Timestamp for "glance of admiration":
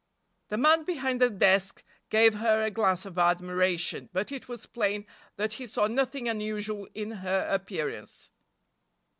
2.71-4.09